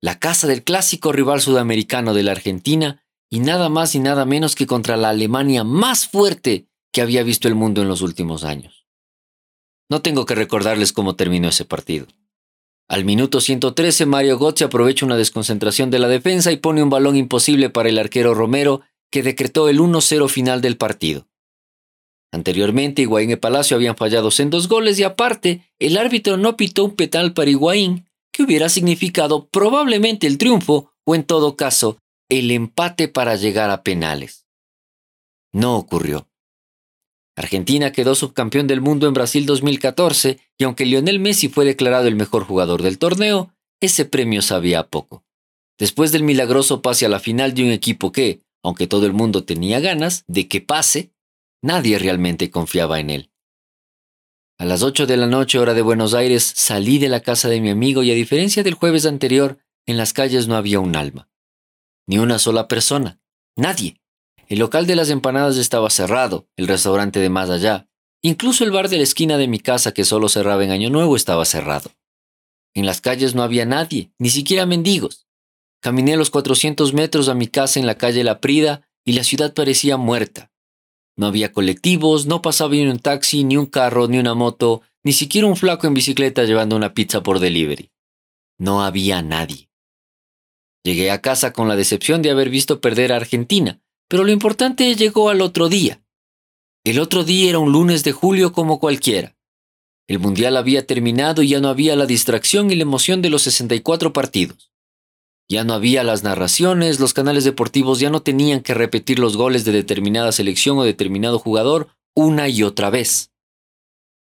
la 0.00 0.20
casa 0.20 0.46
del 0.46 0.62
clásico 0.62 1.10
rival 1.10 1.40
sudamericano 1.40 2.14
de 2.14 2.22
la 2.22 2.30
Argentina, 2.30 3.04
y 3.28 3.40
nada 3.40 3.70
más 3.70 3.96
y 3.96 3.98
nada 3.98 4.24
menos 4.24 4.54
que 4.54 4.68
contra 4.68 4.96
la 4.96 5.08
Alemania 5.08 5.64
más 5.64 6.06
fuerte 6.06 6.68
que 6.92 7.02
había 7.02 7.24
visto 7.24 7.48
el 7.48 7.56
mundo 7.56 7.82
en 7.82 7.88
los 7.88 8.02
últimos 8.02 8.44
años. 8.44 8.79
No 9.90 10.00
tengo 10.00 10.24
que 10.24 10.34
recordarles 10.34 10.92
cómo 10.92 11.16
terminó 11.16 11.48
ese 11.48 11.64
partido. 11.64 12.06
Al 12.88 13.04
minuto 13.04 13.40
113, 13.40 14.06
Mario 14.06 14.38
Götze 14.38 14.64
aprovecha 14.64 15.04
una 15.04 15.16
desconcentración 15.16 15.90
de 15.90 15.98
la 15.98 16.08
defensa 16.08 16.50
y 16.52 16.56
pone 16.56 16.82
un 16.82 16.90
balón 16.90 17.16
imposible 17.16 17.70
para 17.70 17.88
el 17.88 17.98
arquero 17.98 18.34
Romero, 18.34 18.80
que 19.10 19.22
decretó 19.22 19.68
el 19.68 19.80
1-0 19.80 20.28
final 20.28 20.60
del 20.60 20.76
partido. 20.76 21.26
Anteriormente, 22.32 23.02
Higuaín 23.02 23.32
y 23.32 23.36
Palacio 23.36 23.76
habían 23.76 23.96
fallado 23.96 24.30
en 24.38 24.50
dos 24.50 24.68
goles 24.68 24.98
y 25.00 25.02
aparte, 25.02 25.72
el 25.80 25.98
árbitro 25.98 26.36
no 26.36 26.56
pitó 26.56 26.84
un 26.84 26.94
petal 26.94 27.34
para 27.34 27.50
Higuaín, 27.50 28.06
que 28.32 28.44
hubiera 28.44 28.68
significado 28.68 29.48
probablemente 29.48 30.28
el 30.28 30.38
triunfo 30.38 30.92
o 31.04 31.16
en 31.16 31.24
todo 31.24 31.56
caso, 31.56 31.98
el 32.28 32.52
empate 32.52 33.08
para 33.08 33.34
llegar 33.34 33.70
a 33.70 33.82
penales. 33.82 34.46
No 35.52 35.76
ocurrió. 35.76 36.29
Argentina 37.40 37.92
quedó 37.92 38.14
subcampeón 38.14 38.66
del 38.66 38.80
mundo 38.80 39.08
en 39.08 39.14
Brasil 39.14 39.46
2014 39.46 40.38
y 40.56 40.64
aunque 40.64 40.86
Lionel 40.86 41.18
Messi 41.18 41.48
fue 41.48 41.64
declarado 41.64 42.06
el 42.06 42.14
mejor 42.14 42.44
jugador 42.44 42.82
del 42.82 42.98
torneo, 42.98 43.52
ese 43.80 44.04
premio 44.04 44.42
sabía 44.42 44.86
poco. 44.86 45.24
Después 45.78 46.12
del 46.12 46.22
milagroso 46.22 46.82
pase 46.82 47.06
a 47.06 47.08
la 47.08 47.18
final 47.18 47.54
de 47.54 47.64
un 47.64 47.70
equipo 47.70 48.12
que, 48.12 48.42
aunque 48.62 48.86
todo 48.86 49.06
el 49.06 49.12
mundo 49.12 49.44
tenía 49.44 49.80
ganas 49.80 50.24
de 50.28 50.48
que 50.48 50.60
pase, 50.60 51.12
nadie 51.62 51.98
realmente 51.98 52.50
confiaba 52.50 53.00
en 53.00 53.10
él. 53.10 53.30
A 54.58 54.66
las 54.66 54.82
8 54.82 55.06
de 55.06 55.16
la 55.16 55.26
noche 55.26 55.58
hora 55.58 55.72
de 55.72 55.80
Buenos 55.80 56.12
Aires 56.12 56.52
salí 56.54 56.98
de 56.98 57.08
la 57.08 57.20
casa 57.20 57.48
de 57.48 57.62
mi 57.62 57.70
amigo 57.70 58.02
y 58.02 58.10
a 58.10 58.14
diferencia 58.14 58.62
del 58.62 58.74
jueves 58.74 59.06
anterior, 59.06 59.58
en 59.86 59.96
las 59.96 60.12
calles 60.12 60.46
no 60.48 60.56
había 60.56 60.80
un 60.80 60.96
alma. 60.96 61.30
Ni 62.06 62.18
una 62.18 62.38
sola 62.38 62.68
persona. 62.68 63.18
Nadie. 63.56 63.99
El 64.50 64.58
local 64.58 64.84
de 64.88 64.96
las 64.96 65.10
empanadas 65.10 65.56
estaba 65.58 65.90
cerrado, 65.90 66.48
el 66.56 66.66
restaurante 66.66 67.20
de 67.20 67.30
más 67.30 67.50
allá, 67.50 67.88
incluso 68.20 68.64
el 68.64 68.72
bar 68.72 68.88
de 68.88 68.96
la 68.96 69.04
esquina 69.04 69.38
de 69.38 69.46
mi 69.46 69.60
casa 69.60 69.94
que 69.94 70.04
solo 70.04 70.28
cerraba 70.28 70.64
en 70.64 70.72
Año 70.72 70.90
Nuevo 70.90 71.14
estaba 71.14 71.44
cerrado. 71.44 71.92
En 72.74 72.84
las 72.84 73.00
calles 73.00 73.36
no 73.36 73.44
había 73.44 73.64
nadie, 73.64 74.10
ni 74.18 74.28
siquiera 74.28 74.66
mendigos. 74.66 75.28
Caminé 75.80 76.16
los 76.16 76.30
400 76.30 76.92
metros 76.94 77.28
a 77.28 77.34
mi 77.34 77.46
casa 77.46 77.78
en 77.78 77.86
la 77.86 77.94
calle 77.96 78.24
La 78.24 78.40
Prida 78.40 78.88
y 79.04 79.12
la 79.12 79.22
ciudad 79.22 79.54
parecía 79.54 79.96
muerta. 79.96 80.50
No 81.16 81.26
había 81.26 81.52
colectivos, 81.52 82.26
no 82.26 82.42
pasaba 82.42 82.72
ni 82.72 82.88
un 82.88 82.98
taxi, 82.98 83.44
ni 83.44 83.56
un 83.56 83.66
carro, 83.66 84.08
ni 84.08 84.18
una 84.18 84.34
moto, 84.34 84.82
ni 85.04 85.12
siquiera 85.12 85.46
un 85.46 85.56
flaco 85.56 85.86
en 85.86 85.94
bicicleta 85.94 86.42
llevando 86.42 86.74
una 86.74 86.92
pizza 86.92 87.22
por 87.22 87.38
delivery. 87.38 87.92
No 88.58 88.82
había 88.82 89.22
nadie. 89.22 89.70
Llegué 90.82 91.12
a 91.12 91.20
casa 91.20 91.52
con 91.52 91.68
la 91.68 91.76
decepción 91.76 92.20
de 92.20 92.30
haber 92.30 92.50
visto 92.50 92.80
perder 92.80 93.12
a 93.12 93.16
Argentina, 93.16 93.80
pero 94.10 94.24
lo 94.24 94.32
importante 94.32 94.96
llegó 94.96 95.30
al 95.30 95.40
otro 95.40 95.68
día. 95.68 96.02
El 96.84 96.98
otro 96.98 97.22
día 97.22 97.48
era 97.48 97.60
un 97.60 97.70
lunes 97.70 98.02
de 98.02 98.10
julio 98.10 98.52
como 98.52 98.80
cualquiera. 98.80 99.36
El 100.08 100.18
Mundial 100.18 100.56
había 100.56 100.84
terminado 100.84 101.42
y 101.42 101.50
ya 101.50 101.60
no 101.60 101.68
había 101.68 101.94
la 101.94 102.06
distracción 102.06 102.72
y 102.72 102.74
la 102.74 102.82
emoción 102.82 103.22
de 103.22 103.30
los 103.30 103.42
64 103.42 104.12
partidos. 104.12 104.72
Ya 105.48 105.62
no 105.62 105.74
había 105.74 106.02
las 106.02 106.24
narraciones, 106.24 106.98
los 106.98 107.14
canales 107.14 107.44
deportivos 107.44 108.00
ya 108.00 108.10
no 108.10 108.20
tenían 108.20 108.62
que 108.62 108.74
repetir 108.74 109.20
los 109.20 109.36
goles 109.36 109.64
de 109.64 109.70
determinada 109.70 110.32
selección 110.32 110.76
o 110.78 110.82
determinado 110.82 111.38
jugador 111.38 111.90
una 112.12 112.48
y 112.48 112.64
otra 112.64 112.90
vez. 112.90 113.30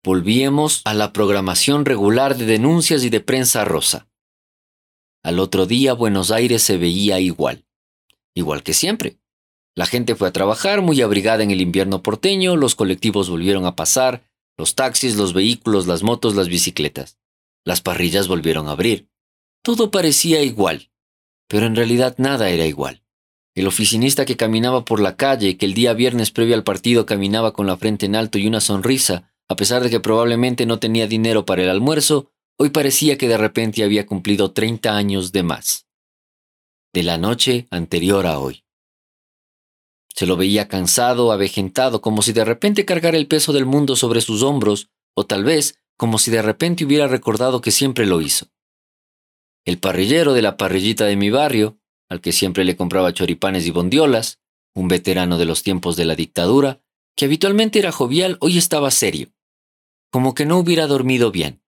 Volvíamos 0.03 0.83
a 0.87 0.95
la 0.95 1.13
programación 1.13 1.85
regular 1.85 2.37
de 2.37 2.47
denuncias 2.47 3.05
y 3.05 3.11
de 3.11 3.21
prensa 3.21 3.65
rosa. 3.65 4.09
Al 5.23 5.39
otro 5.39 5.67
día 5.67 5.93
Buenos 5.93 6.33
Aires 6.33 6.63
se 6.63 6.79
veía 6.79 7.21
igual, 7.21 7.65
igual 8.35 8.65
que 8.65 8.75
siempre. 8.75 9.21
La 9.79 9.87
gente 9.87 10.17
fue 10.17 10.27
a 10.27 10.33
trabajar 10.33 10.83
muy 10.83 11.03
abrigada 11.03 11.45
en 11.45 11.53
el 11.53 11.61
invierno 11.61 12.03
porteño, 12.03 12.57
los 12.57 12.75
colectivos 12.75 13.31
volvieron 13.31 13.65
a 13.65 13.77
pasar, 13.77 14.25
los 14.57 14.75
taxis, 14.75 15.15
los 15.15 15.35
vehículos, 15.35 15.87
las 15.87 16.03
motos, 16.03 16.35
las 16.35 16.49
bicicletas. 16.49 17.17
Las 17.65 17.81
parrillas 17.81 18.27
volvieron 18.27 18.67
a 18.67 18.73
abrir. 18.73 19.09
Todo 19.63 19.93
parecía 19.93 20.43
igual, 20.43 20.91
pero 21.47 21.67
en 21.67 21.77
realidad 21.77 22.17
nada 22.19 22.51
era 22.51 22.67
igual. 22.67 23.05
El 23.55 23.69
oficinista 23.69 24.25
que 24.25 24.37
caminaba 24.37 24.85
por 24.85 24.99
la 24.99 25.17
calle, 25.17 25.57
que 25.57 25.67
el 25.67 25.75
día 25.75 25.93
viernes 25.93 26.33
previo 26.33 26.57
al 26.57 26.65
partido 26.65 27.07
caminaba 27.07 27.53
con 27.53 27.69
la 27.69 27.77
frente 27.77 28.07
en 28.07 28.17
alto 28.17 28.39
y 28.39 28.49
una 28.49 28.61
sonrisa, 28.61 29.33
a 29.47 29.55
pesar 29.55 29.85
de 29.85 29.91
que 29.91 30.01
probablemente 30.01 30.67
no 30.67 30.81
tenía 30.81 31.07
dinero 31.07 31.47
para 31.47 31.63
el 31.63 31.71
almuerzo, 31.71 32.33
hoy 32.57 32.71
parecía 32.71 33.17
que 33.17 33.29
de 33.29 33.39
repente 33.39 33.85
había 33.85 34.07
cumplido 34.07 34.51
30 34.51 34.97
años 34.97 35.31
de 35.31 35.45
más. 35.45 35.87
De 36.93 37.05
la 37.05 37.17
noche 37.17 37.69
anterior 37.71 38.27
a 38.27 38.41
hoy. 38.41 38.65
Se 40.15 40.27
lo 40.27 40.37
veía 40.37 40.69
cansado, 40.69 41.33
avejentado, 41.33 42.01
como 42.01 42.23
si 42.23 42.33
de 42.33 42.45
repente 42.45 42.85
cargara 42.85 43.17
el 43.17 43.29
peso 43.29 43.53
del 43.53 43.67
mundo 43.67 43.97
sobre 43.97 44.21
sus 44.21 44.43
hombros, 44.43 44.89
o 45.15 45.27
tal 45.27 45.45
vez 45.45 45.79
como 45.97 46.19
si 46.19 46.31
de 46.31 46.43
repente 46.43 46.85
hubiera 46.85 47.09
recordado 47.09 47.61
que 47.61 47.71
siempre 47.71 48.07
lo 48.07 48.21
hizo. 48.21 48.47
El 49.65 49.79
parrillero 49.79 50.33
de 50.33 50.43
la 50.43 50.57
parrillita 50.57 51.05
de 51.05 51.17
mi 51.17 51.31
barrio, 51.31 51.79
al 52.09 52.21
que 52.21 52.33
siempre 52.33 52.65
le 52.65 52.77
compraba 52.77 53.13
choripanes 53.13 53.67
y 53.67 53.71
bondiolas, 53.71 54.41
un 54.75 54.89
veterano 54.89 55.39
de 55.39 55.45
los 55.45 55.63
tiempos 55.63 55.97
de 55.97 56.05
la 56.05 56.15
dictadura, 56.15 56.81
que 57.17 57.25
habitualmente 57.25 57.81
era 57.81 57.91
jovial, 57.93 58.39
hoy 58.41 58.59
estaba 58.59 58.91
serio, 58.91 59.33
como 60.11 60.35
que 60.35 60.47
no 60.47 60.59
hubiera 60.59 60.87
dormido 60.87 61.31
bien. 61.31 61.63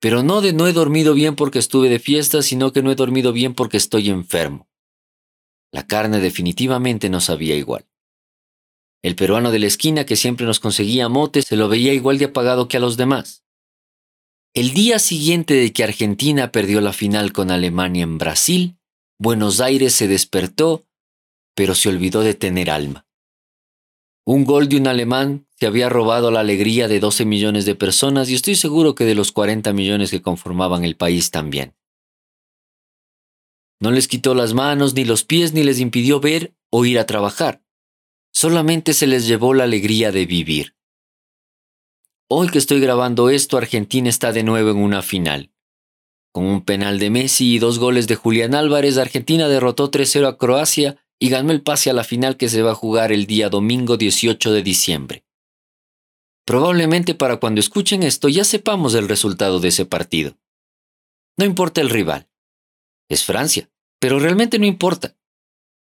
Pero 0.00 0.22
no 0.22 0.42
de 0.42 0.52
no 0.52 0.68
he 0.68 0.72
dormido 0.72 1.14
bien 1.14 1.34
porque 1.34 1.58
estuve 1.58 1.88
de 1.88 1.98
fiesta, 1.98 2.42
sino 2.42 2.72
que 2.72 2.82
no 2.82 2.92
he 2.92 2.94
dormido 2.94 3.32
bien 3.32 3.54
porque 3.54 3.78
estoy 3.78 4.10
enfermo. 4.10 4.68
La 5.72 5.86
carne 5.86 6.20
definitivamente 6.20 7.10
no 7.10 7.20
sabía 7.20 7.56
igual. 7.56 7.86
El 9.02 9.14
peruano 9.14 9.50
de 9.50 9.58
la 9.58 9.66
esquina 9.66 10.06
que 10.06 10.16
siempre 10.16 10.46
nos 10.46 10.60
conseguía 10.60 11.08
motes 11.08 11.46
se 11.46 11.56
lo 11.56 11.68
veía 11.68 11.92
igual 11.92 12.18
de 12.18 12.26
apagado 12.26 12.68
que 12.68 12.76
a 12.76 12.80
los 12.80 12.96
demás. 12.96 13.44
El 14.54 14.72
día 14.72 14.98
siguiente 14.98 15.54
de 15.54 15.72
que 15.72 15.84
Argentina 15.84 16.50
perdió 16.50 16.80
la 16.80 16.92
final 16.92 17.32
con 17.32 17.50
Alemania 17.50 18.04
en 18.04 18.18
Brasil, 18.18 18.78
Buenos 19.18 19.60
Aires 19.60 19.92
se 19.92 20.08
despertó, 20.08 20.86
pero 21.54 21.74
se 21.74 21.88
olvidó 21.88 22.22
de 22.22 22.34
tener 22.34 22.70
alma. 22.70 23.06
Un 24.26 24.44
gol 24.44 24.68
de 24.68 24.76
un 24.76 24.88
alemán 24.88 25.46
se 25.54 25.66
había 25.66 25.88
robado 25.88 26.30
la 26.30 26.40
alegría 26.40 26.88
de 26.88 27.00
12 27.00 27.24
millones 27.24 27.64
de 27.64 27.74
personas 27.74 28.28
y 28.28 28.34
estoy 28.34 28.56
seguro 28.56 28.94
que 28.94 29.04
de 29.04 29.14
los 29.14 29.30
40 29.30 29.72
millones 29.72 30.10
que 30.10 30.20
conformaban 30.20 30.84
el 30.84 30.96
país 30.96 31.30
también. 31.30 31.74
No 33.80 33.90
les 33.90 34.08
quitó 34.08 34.34
las 34.34 34.54
manos 34.54 34.94
ni 34.94 35.04
los 35.04 35.24
pies 35.24 35.52
ni 35.52 35.62
les 35.62 35.80
impidió 35.80 36.20
ver 36.20 36.54
o 36.70 36.84
ir 36.84 36.98
a 36.98 37.06
trabajar. 37.06 37.62
Solamente 38.32 38.94
se 38.94 39.06
les 39.06 39.26
llevó 39.26 39.54
la 39.54 39.64
alegría 39.64 40.12
de 40.12 40.26
vivir. 40.26 40.74
Hoy 42.28 42.48
que 42.48 42.58
estoy 42.58 42.80
grabando 42.80 43.30
esto, 43.30 43.56
Argentina 43.56 44.08
está 44.08 44.32
de 44.32 44.42
nuevo 44.42 44.70
en 44.70 44.78
una 44.78 45.02
final. 45.02 45.52
Con 46.32 46.44
un 46.44 46.64
penal 46.64 46.98
de 46.98 47.10
Messi 47.10 47.54
y 47.54 47.58
dos 47.58 47.78
goles 47.78 48.08
de 48.08 48.16
Julián 48.16 48.54
Álvarez, 48.54 48.98
Argentina 48.98 49.48
derrotó 49.48 49.90
3-0 49.90 50.26
a 50.26 50.36
Croacia 50.36 50.98
y 51.18 51.28
ganó 51.30 51.52
el 51.52 51.62
pase 51.62 51.88
a 51.88 51.92
la 51.92 52.04
final 52.04 52.36
que 52.36 52.48
se 52.48 52.62
va 52.62 52.72
a 52.72 52.74
jugar 52.74 53.12
el 53.12 53.26
día 53.26 53.48
domingo 53.48 53.96
18 53.96 54.52
de 54.52 54.62
diciembre. 54.62 55.24
Probablemente 56.44 57.14
para 57.14 57.38
cuando 57.38 57.60
escuchen 57.60 58.02
esto 58.02 58.28
ya 58.28 58.44
sepamos 58.44 58.94
el 58.94 59.08
resultado 59.08 59.60
de 59.60 59.68
ese 59.68 59.86
partido. 59.86 60.36
No 61.38 61.44
importa 61.44 61.80
el 61.80 61.90
rival. 61.90 62.28
Es 63.08 63.24
Francia, 63.24 63.70
pero 64.00 64.18
realmente 64.18 64.58
no 64.58 64.66
importa. 64.66 65.16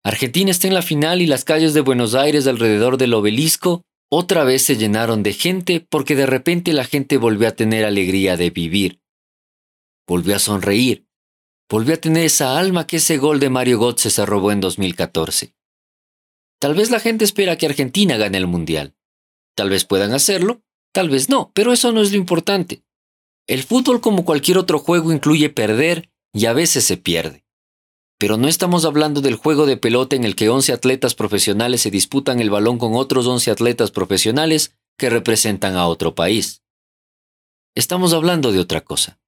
Argentina 0.05 0.51
está 0.51 0.69
en 0.69 0.75
la 0.75 0.83
final 0.83 1.21
y 1.21 1.27
las 1.27 1.45
calles 1.45 1.75
de 1.75 1.81
Buenos 1.81 2.15
Aires 2.15 2.47
alrededor 2.47 2.97
del 2.97 3.15
obelisco 3.15 3.85
otra 4.11 4.45
vez 4.45 4.63
se 4.63 4.77
llenaron 4.77 5.23
de 5.23 5.35
gente 5.35 5.81
porque 5.81 6.17
de 6.17 6.27
repente 6.27 6.73
la 6.73 6.85
gente 6.85 7.19
volvió 7.19 7.49
a 7.49 7.53
tener 7.53 7.85
alegría 7.85 8.37
de 8.37 8.51
vivir. 8.51 9.03
Volvió 10.07 10.37
a 10.37 10.39
sonreír. 10.39 11.07
Volvió 11.69 11.95
a 11.95 11.99
tener 11.99 12.25
esa 12.25 12.59
alma 12.59 12.87
que 12.87 12.97
ese 12.97 13.19
gol 13.19 13.41
de 13.41 13.51
Mario 13.51 13.79
Götze 13.79 14.09
se 14.09 14.25
robó 14.25 14.51
en 14.51 14.61
2014. 14.61 15.55
Tal 16.59 16.75
vez 16.75 16.91
la 16.91 17.01
gente 17.01 17.25
espera 17.25 17.59
que 17.59 17.67
Argentina 17.67 18.17
gane 18.17 18.39
el 18.39 18.47
Mundial. 18.47 18.97
Tal 19.55 19.69
vez 19.69 19.85
puedan 19.85 20.15
hacerlo, 20.15 20.63
tal 20.95 21.11
vez 21.11 21.29
no, 21.29 21.53
pero 21.55 21.75
eso 21.75 21.93
no 21.93 22.01
es 22.01 22.11
lo 22.11 22.17
importante. 22.17 22.83
El 23.47 23.63
fútbol 23.63 24.01
como 24.01 24.25
cualquier 24.25 24.57
otro 24.57 24.79
juego 24.79 25.13
incluye 25.13 25.51
perder 25.51 26.11
y 26.33 26.47
a 26.47 26.53
veces 26.53 26.85
se 26.85 26.97
pierde. 26.97 27.45
Pero 28.19 28.37
no 28.37 28.49
estamos 28.49 28.85
hablando 28.85 29.21
del 29.21 29.37
juego 29.37 29.67
de 29.67 29.77
pelota 29.77 30.17
en 30.17 30.25
el 30.25 30.35
que 30.35 30.49
11 30.49 30.73
atletas 30.73 31.15
profesionales 31.15 31.83
se 31.83 31.91
disputan 31.91 32.41
el 32.41 32.51
balón 32.51 32.79
con 32.79 32.95
otros 32.95 33.27
11 33.27 33.51
atletas 33.51 33.91
profesionales 33.91 34.77
que 34.97 35.09
representan 35.09 35.77
a 35.77 35.87
otro 35.87 36.15
país. 36.15 36.63
Estamos 37.77 38.13
hablando 38.13 38.51
de 38.51 38.59
otra 38.59 38.81
cosa. 38.81 39.21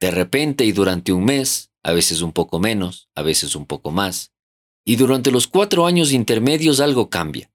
De 0.00 0.10
repente 0.10 0.66
y 0.66 0.72
durante 0.72 1.12
un 1.12 1.24
mes, 1.24 1.70
a 1.82 1.92
veces 1.92 2.20
un 2.20 2.32
poco 2.32 2.58
menos, 2.58 3.08
a 3.14 3.22
veces 3.22 3.56
un 3.56 3.64
poco 3.64 3.90
más, 3.90 4.32
y 4.84 4.96
durante 4.96 5.30
los 5.30 5.46
cuatro 5.46 5.86
años 5.86 6.12
intermedios 6.12 6.80
algo 6.80 7.08
cambia. 7.08 7.50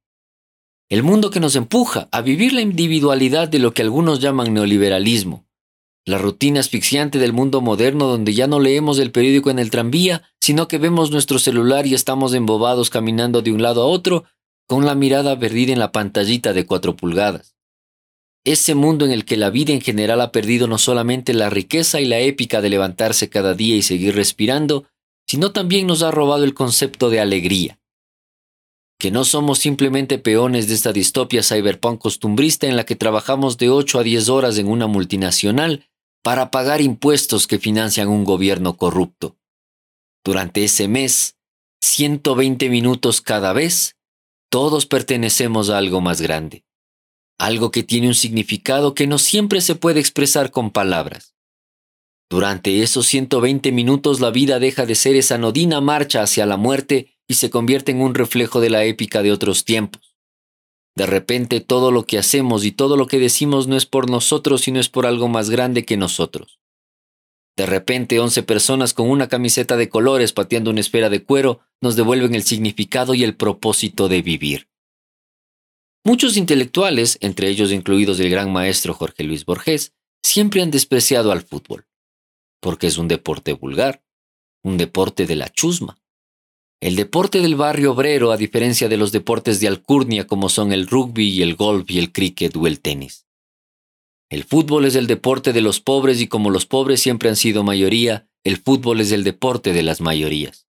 El 0.90 1.04
mundo 1.04 1.30
que 1.30 1.40
nos 1.40 1.56
empuja 1.56 2.10
a 2.12 2.22
vivir 2.22 2.54
la 2.54 2.62
individualidad 2.62 3.48
de 3.48 3.60
lo 3.60 3.76
que 3.76 3.84
algunos 3.84 4.20
llaman 4.20 4.52
neoliberalismo, 4.52 5.46
la 6.10 6.18
rutina 6.18 6.60
asfixiante 6.60 7.20
del 7.20 7.34
mundo 7.34 7.62
moderno 7.62 8.08
donde 8.08 8.34
ya 8.34 8.48
no 8.48 8.60
leemos 8.60 8.98
el 8.98 9.12
periódico 9.12 9.52
en 9.52 9.60
el 9.60 9.70
tranvía, 9.70 10.24
sino 10.42 10.68
que 10.68 10.80
vemos 10.80 11.12
nuestro 11.12 11.38
celular 11.38 11.86
y 11.86 11.94
estamos 11.94 12.34
embobados 12.34 12.90
caminando 12.90 13.44
de 13.44 13.52
un 13.52 13.62
lado 13.62 13.84
a 13.84 13.86
otro 13.86 14.24
con 14.68 14.86
la 14.86 14.96
mirada 14.96 15.38
perdida 15.38 15.72
en 15.72 15.80
la 15.80 15.92
pantallita 15.92 16.52
de 16.52 16.66
cuatro 16.66 16.96
pulgadas. 16.96 17.56
Ese 18.44 18.74
mundo 18.74 19.06
en 19.06 19.12
el 19.12 19.26
que 19.26 19.38
la 19.38 19.52
vida 19.52 19.72
en 19.74 19.82
general 19.82 20.22
ha 20.22 20.32
perdido 20.32 20.68
no 20.68 20.80
solamente 20.80 21.34
la 21.36 21.52
riqueza 21.52 22.02
y 22.02 22.06
la 22.06 22.20
épica 22.20 22.62
de 22.62 22.70
levantarse 22.70 23.30
cada 23.30 23.54
día 23.54 23.76
y 23.76 23.84
seguir 23.84 24.16
respirando, 24.16 24.86
sino 25.28 25.52
también 25.52 25.86
nos 25.86 26.02
ha 26.02 26.10
robado 26.10 26.44
el 26.44 26.56
concepto 26.56 27.12
de 27.12 27.20
alegría. 27.20 27.80
Que 28.98 29.12
no 29.12 29.26
somos 29.26 29.60
simplemente 29.60 30.18
peones 30.18 30.68
de 30.68 30.74
esta 30.74 30.92
distopia 30.92 31.44
cyberpunk 31.44 32.02
costumbrista 32.02 32.66
en 32.66 32.76
la 32.76 32.86
que 32.86 32.96
trabajamos 32.96 33.58
de 33.58 33.70
8 33.70 34.00
a 34.00 34.04
10 34.04 34.30
horas 34.30 34.58
en 34.58 34.68
una 34.68 34.88
multinacional 34.88 35.89
para 36.24 36.52
pagar 36.52 36.82
impuestos 36.82 37.48
que 37.48 37.60
financian 37.60 38.08
un 38.08 38.24
gobierno 38.24 38.78
corrupto. 38.78 39.38
Durante 40.24 40.64
ese 40.64 40.88
mes, 40.88 41.38
120 41.82 42.70
minutos 42.70 43.22
cada 43.22 43.54
vez, 43.54 43.96
todos 44.50 44.86
pertenecemos 44.86 45.70
a 45.70 45.78
algo 45.78 46.02
más 46.02 46.22
grande, 46.22 46.64
algo 47.38 47.72
que 47.72 47.84
tiene 47.84 48.08
un 48.08 48.16
significado 48.16 48.94
que 48.94 49.08
no 49.08 49.18
siempre 49.18 49.62
se 49.62 49.76
puede 49.76 50.00
expresar 50.00 50.52
con 50.52 50.72
palabras. 50.72 51.36
Durante 52.30 52.84
esos 52.84 53.08
120 53.08 53.72
minutos 53.72 54.20
la 54.20 54.30
vida 54.30 54.60
deja 54.60 54.86
de 54.86 54.96
ser 54.96 55.16
esa 55.16 55.38
nodina 55.38 55.82
marcha 55.82 56.22
hacia 56.22 56.46
la 56.46 56.58
muerte 56.58 57.18
y 57.28 57.36
se 57.36 57.50
convierte 57.50 57.92
en 57.92 58.02
un 58.02 58.14
reflejo 58.14 58.60
de 58.60 58.70
la 58.70 58.84
épica 58.84 59.24
de 59.24 59.32
otros 59.32 59.66
tiempos. 59.66 60.09
De 60.96 61.06
repente 61.06 61.62
todo 61.62 61.92
lo 61.92 62.06
que 62.06 62.18
hacemos 62.18 62.66
y 62.66 62.72
todo 62.72 62.98
lo 62.98 63.08
que 63.08 63.20
decimos 63.20 63.68
no 63.68 63.78
es 63.78 63.86
por 63.86 64.10
nosotros, 64.10 64.62
sino 64.62 64.80
es 64.80 64.90
por 64.90 65.06
algo 65.06 65.28
más 65.28 65.50
grande 65.50 65.86
que 65.86 65.98
nosotros. 65.98 66.60
De 67.56 67.66
repente 67.66 68.20
once 68.20 68.42
personas 68.42 68.94
con 68.94 69.10
una 69.10 69.28
camiseta 69.28 69.76
de 69.76 69.90
colores 69.90 70.32
pateando 70.32 70.72
una 70.72 70.80
esfera 70.80 71.10
de 71.10 71.24
cuero 71.24 71.60
nos 71.82 71.96
devuelven 71.96 72.34
el 72.34 72.44
significado 72.44 73.14
y 73.14 73.24
el 73.24 73.36
propósito 73.36 74.08
de 74.08 74.22
vivir. 74.22 74.70
Muchos 76.06 76.38
intelectuales, 76.38 77.18
entre 77.20 77.50
ellos 77.50 77.74
incluidos 77.74 78.20
el 78.22 78.30
gran 78.30 78.52
maestro 78.52 78.94
Jorge 78.94 79.26
Luis 79.26 79.44
Borges, 79.44 79.94
siempre 80.24 80.62
han 80.62 80.72
despreciado 80.72 81.34
al 81.34 81.42
fútbol, 81.42 81.86
porque 82.62 82.88
es 82.88 82.98
un 82.98 83.10
deporte 83.10 83.52
vulgar, 83.52 84.02
un 84.64 84.78
deporte 84.78 85.26
de 85.26 85.36
la 85.36 85.50
chusma, 85.50 85.99
el 86.82 86.96
deporte 86.96 87.42
del 87.42 87.56
barrio 87.56 87.92
obrero, 87.92 88.32
a 88.32 88.38
diferencia 88.38 88.88
de 88.88 88.96
los 88.96 89.12
deportes 89.12 89.60
de 89.60 89.68
alcurnia 89.68 90.28
como 90.28 90.48
son 90.48 90.72
el 90.72 90.88
rugby 90.88 91.28
y 91.28 91.42
el 91.42 91.56
golf 91.56 91.92
y 91.92 92.00
el 92.00 92.14
cricket 92.14 92.56
o 92.56 92.68
el 92.68 92.80
tenis. 92.80 93.26
El 94.30 94.46
fútbol 94.46 94.86
es 94.86 94.96
el 94.96 95.08
deporte 95.08 95.52
de 95.52 95.62
los 95.62 95.82
pobres 95.82 96.22
y 96.22 96.28
como 96.28 96.52
los 96.52 96.66
pobres 96.66 97.02
siempre 97.02 97.28
han 97.30 97.36
sido 97.36 97.64
mayoría, 97.64 98.30
el 98.46 98.58
fútbol 98.58 99.02
es 99.02 99.12
el 99.12 99.24
deporte 99.24 99.74
de 99.74 99.84
las 99.84 100.00
mayorías. 100.00 100.68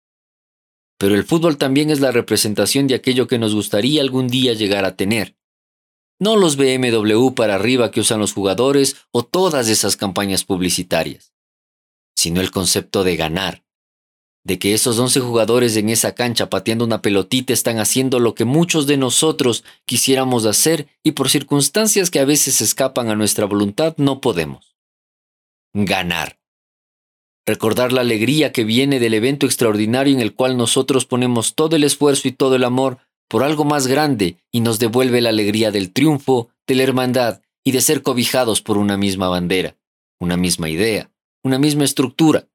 Pero 0.97 1.15
el 1.15 1.23
fútbol 1.23 1.57
también 1.57 1.89
es 1.89 2.01
la 2.01 2.11
representación 2.11 2.87
de 2.87 2.95
aquello 2.95 3.27
que 3.27 3.39
nos 3.39 3.55
gustaría 3.55 4.01
algún 4.01 4.27
día 4.27 4.53
llegar 4.53 4.85
a 4.85 4.97
tener. 4.97 5.37
No 6.19 6.35
los 6.35 6.57
BMW 6.57 7.29
para 7.33 7.55
arriba 7.55 7.91
que 7.91 8.01
usan 8.01 8.19
los 8.19 8.33
jugadores 8.33 8.97
o 9.11 9.23
todas 9.23 9.69
esas 9.69 9.95
campañas 9.95 10.43
publicitarias, 10.43 11.33
sino 12.15 12.41
el 12.41 12.51
concepto 12.51 13.03
de 13.03 13.15
ganar, 13.15 13.62
de 14.45 14.59
que 14.59 14.73
esos 14.73 14.99
11 14.99 15.21
jugadores 15.21 15.77
en 15.77 15.89
esa 15.89 16.15
cancha 16.15 16.49
pateando 16.49 16.83
una 16.83 17.01
pelotita 17.01 17.53
están 17.53 17.79
haciendo 17.79 18.19
lo 18.19 18.35
que 18.35 18.45
muchos 18.45 18.87
de 18.87 18.97
nosotros 18.97 19.63
quisiéramos 19.85 20.45
hacer 20.45 20.87
y 21.03 21.11
por 21.11 21.29
circunstancias 21.29 22.11
que 22.11 22.19
a 22.19 22.25
veces 22.25 22.59
escapan 22.59 23.09
a 23.09 23.15
nuestra 23.15 23.45
voluntad 23.45 23.95
no 23.97 24.19
podemos. 24.19 24.75
Ganar. 25.73 26.39
Recordar 27.45 27.91
la 27.91 28.01
alegría 28.01 28.51
que 28.51 28.63
viene 28.63 28.99
del 28.99 29.13
evento 29.13 29.45
extraordinario 29.45 30.13
en 30.13 30.21
el 30.21 30.33
cual 30.33 30.57
nosotros 30.57 31.05
ponemos 31.05 31.55
todo 31.55 31.75
el 31.75 31.83
esfuerzo 31.83 32.27
y 32.27 32.31
todo 32.31 32.55
el 32.55 32.63
amor 32.63 32.99
por 33.29 33.43
algo 33.43 33.65
más 33.65 33.87
grande 33.87 34.37
y 34.51 34.61
nos 34.61 34.79
devuelve 34.79 35.21
la 35.21 35.29
alegría 35.29 35.71
del 35.71 35.91
triunfo, 35.91 36.49
de 36.67 36.75
la 36.75 36.83
hermandad 36.83 37.41
y 37.63 37.71
de 37.71 37.81
ser 37.81 38.01
cobijados 38.01 38.61
por 38.61 38.77
una 38.77 38.97
misma 38.97 39.27
bandera, 39.27 39.77
una 40.19 40.37
misma 40.37 40.69
idea, 40.69 41.11
una 41.43 41.59
misma 41.59 41.83
estructura, 41.83 42.47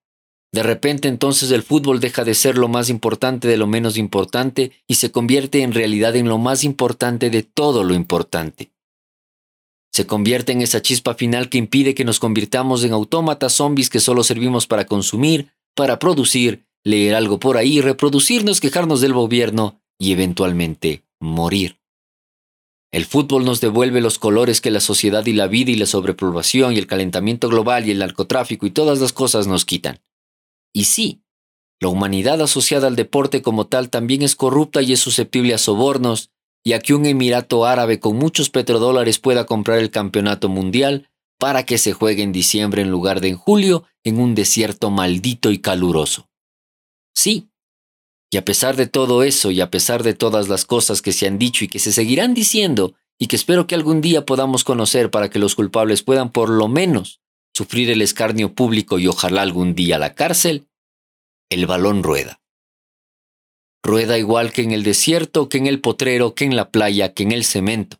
de 0.52 0.62
repente 0.62 1.08
entonces 1.08 1.50
el 1.50 1.62
fútbol 1.62 2.00
deja 2.00 2.24
de 2.24 2.34
ser 2.34 2.56
lo 2.56 2.68
más 2.68 2.88
importante 2.88 3.48
de 3.48 3.58
lo 3.58 3.66
menos 3.66 3.98
importante 3.98 4.72
y 4.86 4.94
se 4.94 5.12
convierte 5.12 5.62
en 5.62 5.74
realidad 5.74 6.16
en 6.16 6.28
lo 6.28 6.38
más 6.38 6.64
importante 6.64 7.28
de 7.28 7.42
todo 7.42 7.84
lo 7.84 7.94
importante. 7.94 8.72
Se 9.92 10.06
convierte 10.06 10.52
en 10.52 10.62
esa 10.62 10.80
chispa 10.80 11.14
final 11.14 11.50
que 11.50 11.58
impide 11.58 11.94
que 11.94 12.04
nos 12.04 12.20
convirtamos 12.20 12.84
en 12.84 12.92
autómatas 12.92 13.54
zombies 13.54 13.90
que 13.90 14.00
solo 14.00 14.22
servimos 14.24 14.66
para 14.66 14.86
consumir, 14.86 15.52
para 15.74 15.98
producir, 15.98 16.64
leer 16.84 17.14
algo 17.14 17.38
por 17.38 17.56
ahí, 17.56 17.80
reproducirnos, 17.80 18.60
quejarnos 18.60 19.00
del 19.00 19.12
gobierno 19.12 19.80
y 19.98 20.12
eventualmente 20.12 21.02
morir. 21.20 21.78
El 22.90 23.04
fútbol 23.04 23.44
nos 23.44 23.60
devuelve 23.60 24.00
los 24.00 24.18
colores 24.18 24.62
que 24.62 24.70
la 24.70 24.80
sociedad 24.80 25.26
y 25.26 25.34
la 25.34 25.46
vida 25.46 25.72
y 25.72 25.76
la 25.76 25.84
sobrepoblación 25.84 26.72
y 26.72 26.78
el 26.78 26.86
calentamiento 26.86 27.48
global 27.48 27.86
y 27.86 27.90
el 27.90 27.98
narcotráfico 27.98 28.64
y 28.66 28.70
todas 28.70 29.00
las 29.00 29.12
cosas 29.12 29.46
nos 29.46 29.66
quitan. 29.66 30.00
Y 30.72 30.84
sí, 30.84 31.22
la 31.80 31.88
humanidad 31.88 32.42
asociada 32.42 32.88
al 32.88 32.96
deporte 32.96 33.42
como 33.42 33.66
tal 33.66 33.88
también 33.88 34.22
es 34.22 34.34
corrupta 34.34 34.82
y 34.82 34.92
es 34.92 35.00
susceptible 35.00 35.54
a 35.54 35.58
sobornos, 35.58 36.30
y 36.64 36.72
a 36.72 36.80
que 36.80 36.92
un 36.92 37.06
Emirato 37.06 37.64
árabe 37.64 38.00
con 38.00 38.16
muchos 38.16 38.50
petrodólares 38.50 39.18
pueda 39.18 39.46
comprar 39.46 39.78
el 39.78 39.90
campeonato 39.90 40.48
mundial 40.48 41.08
para 41.38 41.64
que 41.64 41.78
se 41.78 41.92
juegue 41.92 42.22
en 42.22 42.32
diciembre 42.32 42.82
en 42.82 42.90
lugar 42.90 43.20
de 43.20 43.28
en 43.28 43.36
julio 43.36 43.84
en 44.02 44.20
un 44.20 44.34
desierto 44.34 44.90
maldito 44.90 45.52
y 45.52 45.60
caluroso. 45.60 46.28
Sí, 47.14 47.48
y 48.30 48.36
a 48.36 48.44
pesar 48.44 48.76
de 48.76 48.86
todo 48.86 49.22
eso 49.22 49.50
y 49.50 49.60
a 49.60 49.70
pesar 49.70 50.02
de 50.02 50.14
todas 50.14 50.48
las 50.48 50.64
cosas 50.64 51.00
que 51.00 51.12
se 51.12 51.26
han 51.26 51.38
dicho 51.38 51.64
y 51.64 51.68
que 51.68 51.78
se 51.78 51.92
seguirán 51.92 52.34
diciendo, 52.34 52.94
y 53.18 53.26
que 53.28 53.36
espero 53.36 53.66
que 53.66 53.74
algún 53.74 54.00
día 54.00 54.26
podamos 54.26 54.64
conocer 54.64 55.10
para 55.10 55.30
que 55.30 55.38
los 55.38 55.54
culpables 55.54 56.02
puedan 56.02 56.30
por 56.30 56.50
lo 56.50 56.68
menos 56.68 57.20
sufrir 57.58 57.90
el 57.90 58.02
escarnio 58.02 58.54
público 58.54 59.00
y 59.00 59.08
ojalá 59.08 59.42
algún 59.42 59.74
día 59.74 59.98
la 59.98 60.14
cárcel, 60.14 60.68
el 61.50 61.66
balón 61.66 62.04
rueda. 62.04 62.40
Rueda 63.82 64.16
igual 64.16 64.52
que 64.52 64.62
en 64.62 64.70
el 64.70 64.84
desierto, 64.84 65.48
que 65.48 65.58
en 65.58 65.66
el 65.66 65.80
potrero, 65.80 66.36
que 66.36 66.44
en 66.44 66.54
la 66.54 66.70
playa, 66.70 67.14
que 67.14 67.24
en 67.24 67.32
el 67.32 67.42
cemento, 67.42 67.96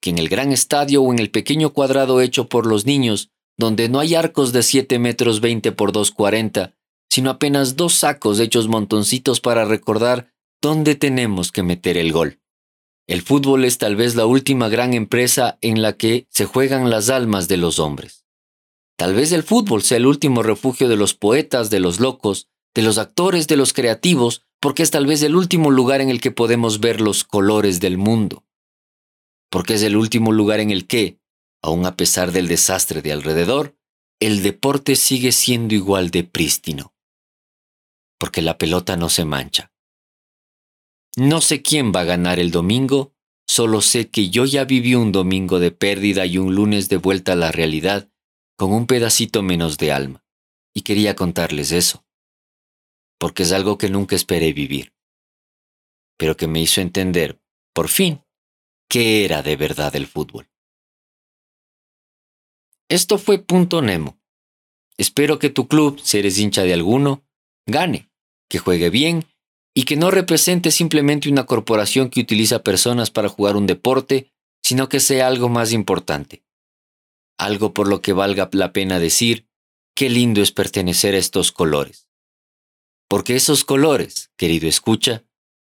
que 0.00 0.10
en 0.10 0.18
el 0.18 0.28
gran 0.28 0.50
estadio 0.50 1.00
o 1.00 1.12
en 1.12 1.20
el 1.20 1.30
pequeño 1.30 1.72
cuadrado 1.72 2.20
hecho 2.20 2.48
por 2.48 2.66
los 2.66 2.84
niños, 2.84 3.30
donde 3.56 3.88
no 3.88 4.00
hay 4.00 4.16
arcos 4.16 4.52
de 4.52 4.64
7 4.64 4.98
metros 4.98 5.40
20 5.40 5.70
por 5.70 5.92
240, 5.92 6.74
sino 7.08 7.30
apenas 7.30 7.76
dos 7.76 7.94
sacos 7.94 8.40
hechos 8.40 8.66
montoncitos 8.66 9.40
para 9.40 9.64
recordar 9.64 10.32
dónde 10.60 10.96
tenemos 10.96 11.52
que 11.52 11.62
meter 11.62 11.96
el 11.96 12.10
gol. 12.10 12.40
El 13.06 13.22
fútbol 13.22 13.64
es 13.64 13.78
tal 13.78 13.94
vez 13.94 14.16
la 14.16 14.26
última 14.26 14.68
gran 14.68 14.92
empresa 14.92 15.56
en 15.60 15.82
la 15.82 15.92
que 15.92 16.26
se 16.30 16.46
juegan 16.46 16.90
las 16.90 17.10
almas 17.10 17.46
de 17.46 17.58
los 17.58 17.78
hombres. 17.78 18.21
Tal 19.02 19.14
vez 19.14 19.32
el 19.32 19.42
fútbol 19.42 19.82
sea 19.82 19.96
el 19.96 20.06
último 20.06 20.44
refugio 20.44 20.88
de 20.88 20.94
los 20.94 21.14
poetas, 21.14 21.70
de 21.70 21.80
los 21.80 21.98
locos, 21.98 22.46
de 22.72 22.82
los 22.82 22.98
actores, 22.98 23.48
de 23.48 23.56
los 23.56 23.72
creativos, 23.72 24.46
porque 24.60 24.84
es 24.84 24.92
tal 24.92 25.06
vez 25.06 25.24
el 25.24 25.34
último 25.34 25.72
lugar 25.72 26.00
en 26.00 26.08
el 26.08 26.20
que 26.20 26.30
podemos 26.30 26.78
ver 26.78 27.00
los 27.00 27.24
colores 27.24 27.80
del 27.80 27.98
mundo. 27.98 28.44
Porque 29.50 29.74
es 29.74 29.82
el 29.82 29.96
último 29.96 30.30
lugar 30.30 30.60
en 30.60 30.70
el 30.70 30.86
que, 30.86 31.18
aun 31.64 31.84
a 31.84 31.96
pesar 31.96 32.30
del 32.30 32.46
desastre 32.46 33.02
de 33.02 33.10
alrededor, 33.10 33.74
el 34.20 34.40
deporte 34.40 34.94
sigue 34.94 35.32
siendo 35.32 35.74
igual 35.74 36.12
de 36.12 36.22
prístino. 36.22 36.94
Porque 38.20 38.40
la 38.40 38.56
pelota 38.56 38.96
no 38.96 39.08
se 39.08 39.24
mancha. 39.24 39.72
No 41.16 41.40
sé 41.40 41.60
quién 41.60 41.90
va 41.90 42.02
a 42.02 42.04
ganar 42.04 42.38
el 42.38 42.52
domingo, 42.52 43.12
solo 43.48 43.80
sé 43.80 44.10
que 44.10 44.30
yo 44.30 44.44
ya 44.44 44.64
viví 44.64 44.94
un 44.94 45.10
domingo 45.10 45.58
de 45.58 45.72
pérdida 45.72 46.24
y 46.24 46.38
un 46.38 46.54
lunes 46.54 46.88
de 46.88 46.98
vuelta 46.98 47.32
a 47.32 47.36
la 47.36 47.50
realidad 47.50 48.11
con 48.62 48.72
un 48.72 48.86
pedacito 48.86 49.42
menos 49.42 49.76
de 49.76 49.90
alma, 49.90 50.24
y 50.72 50.82
quería 50.82 51.16
contarles 51.16 51.72
eso 51.72 52.04
porque 53.18 53.42
es 53.42 53.50
algo 53.50 53.76
que 53.76 53.90
nunca 53.90 54.14
esperé 54.14 54.52
vivir, 54.52 54.94
pero 56.16 56.36
que 56.36 56.46
me 56.46 56.60
hizo 56.60 56.80
entender, 56.80 57.42
por 57.72 57.88
fin, 57.88 58.22
qué 58.88 59.24
era 59.24 59.42
de 59.42 59.56
verdad 59.56 59.96
el 59.96 60.06
fútbol. 60.06 60.48
Esto 62.88 63.18
fue 63.18 63.40
Punto 63.40 63.82
Nemo. 63.82 64.20
Espero 64.96 65.40
que 65.40 65.50
tu 65.50 65.66
club, 65.66 65.98
si 65.98 66.18
eres 66.18 66.38
hincha 66.38 66.62
de 66.62 66.72
alguno, 66.72 67.24
gane, 67.66 68.12
que 68.48 68.60
juegue 68.60 68.90
bien 68.90 69.24
y 69.74 69.86
que 69.86 69.96
no 69.96 70.12
represente 70.12 70.70
simplemente 70.70 71.28
una 71.28 71.46
corporación 71.46 72.10
que 72.10 72.20
utiliza 72.20 72.62
personas 72.62 73.10
para 73.10 73.28
jugar 73.28 73.56
un 73.56 73.66
deporte, 73.66 74.32
sino 74.62 74.88
que 74.88 75.00
sea 75.00 75.26
algo 75.26 75.48
más 75.48 75.72
importante. 75.72 76.44
Algo 77.42 77.74
por 77.74 77.88
lo 77.88 78.02
que 78.02 78.12
valga 78.12 78.48
la 78.52 78.72
pena 78.72 79.00
decir, 79.00 79.48
qué 79.96 80.08
lindo 80.08 80.42
es 80.42 80.52
pertenecer 80.52 81.16
a 81.16 81.18
estos 81.18 81.50
colores. 81.50 82.08
Porque 83.08 83.34
esos 83.34 83.64
colores, 83.64 84.30
querido 84.36 84.68
escucha, 84.68 85.24